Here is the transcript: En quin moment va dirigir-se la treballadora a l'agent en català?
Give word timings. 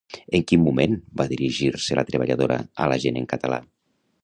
En 0.37 0.45
quin 0.51 0.61
moment 0.67 0.95
va 1.21 1.27
dirigir-se 1.33 1.99
la 1.99 2.05
treballadora 2.09 2.59
a 2.87 2.91
l'agent 2.93 3.21
en 3.23 3.31
català? 3.37 3.63